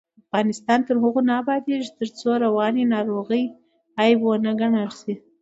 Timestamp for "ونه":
4.25-4.51